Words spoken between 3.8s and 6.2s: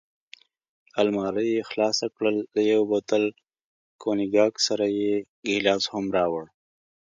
کونیګاک سره یې ګیلاس هم